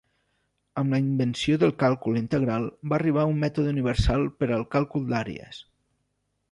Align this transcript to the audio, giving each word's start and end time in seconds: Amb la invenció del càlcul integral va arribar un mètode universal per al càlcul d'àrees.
Amb 0.81 0.95
la 0.95 0.99
invenció 1.03 1.57
del 1.63 1.73
càlcul 1.83 2.17
integral 2.21 2.65
va 2.93 2.99
arribar 2.99 3.29
un 3.35 3.39
mètode 3.45 3.75
universal 3.77 4.29
per 4.41 4.49
al 4.57 4.69
càlcul 4.77 5.09
d'àrees. 5.13 5.63